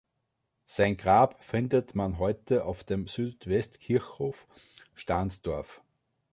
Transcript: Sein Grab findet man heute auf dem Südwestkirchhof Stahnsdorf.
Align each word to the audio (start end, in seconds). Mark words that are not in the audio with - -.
Sein 0.65 0.97
Grab 0.97 1.43
findet 1.43 1.93
man 1.93 2.17
heute 2.17 2.65
auf 2.65 2.83
dem 2.83 3.07
Südwestkirchhof 3.07 4.47
Stahnsdorf. 4.95 5.83